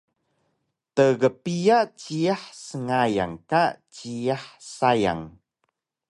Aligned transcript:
Tgpiya 0.95 1.79
jiyax 1.99 2.41
sngayan 2.67 3.33
ka 3.49 3.63
jiyax 3.93 4.43
sayang? 4.75 5.23